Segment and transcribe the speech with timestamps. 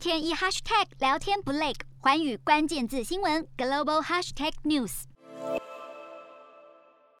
[0.00, 5.02] 天一 hashtag 聊天不累，寰宇关键字新闻 global hashtag news。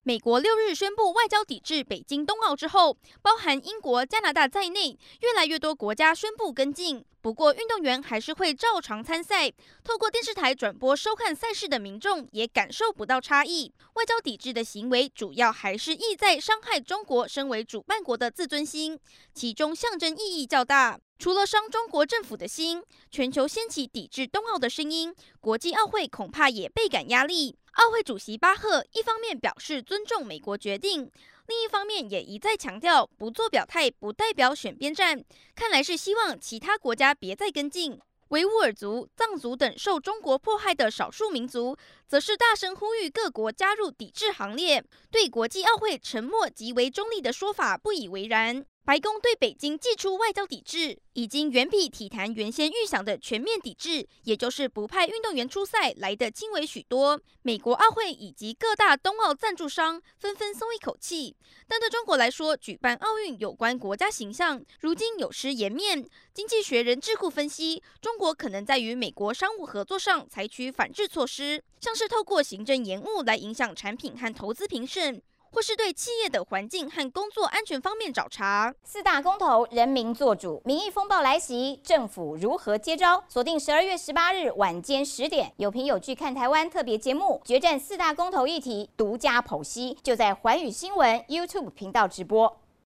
[0.02, 7.04] 美国六日宣布外交抵制北京冬奥之后，包含英国、加拿大在内，越来越多国家宣布跟进。
[7.20, 9.50] 不过，运动员还是会照常参赛。
[9.84, 13.70] 透过电视台转播收看赛事的民众也感受不到差异。
[13.92, 18.98] 外交抵制的行为主要还是意在伤害中国身为主办国的自尊心，
[19.34, 20.98] 其中象征意义较大。
[21.20, 27.58] 除了伤中国政府的心，全球掀起抵制冬奥的声音，国际奥会恐怕也倍感压力。
[27.72, 31.10] 奥会主席巴赫一方面表示尊重美国决定，
[31.46, 35.22] 另一方面也一再强调不做表态不代表选边站，
[35.54, 38.00] 看来是希望其他国家别再跟进。
[38.28, 41.76] 维吾尔族、藏族等受中国迫害的少数民族，
[42.08, 48.64] 则是大声呼吁各国加入抵制行列，对国际奥会沉默极为中立的说法不以为然。
[48.90, 57.20] 白宫对北京祭出外交抵制，已经远比体坛原先预想的全面抵制，也就是不派运动员出赛来得轻微许多。
[57.42, 61.36] 美国奥会以及各大冬奥赞助商纷纷松一口气，
[61.68, 66.04] 但对中国来说，举办奥运有关国家形象，如今有失颜面。
[66.34, 75.22] 经济学人智库分析，中国可能在与美国商务合作上采取反制措施，像是透过行政延误来影响产品和投资评审。
[75.50, 78.74] 或是对企业的环境和工作安全方面找茬。
[78.84, 83.22] 四大公投，人民做主，民意风暴来袭，政府如何接招？
[83.28, 92.60] 锁定十二月十八日晚间十点，有凭有据看台湾特别节目，决战四大公投议题，独家剖析，就在环宇新闻 YouTube 频道直播。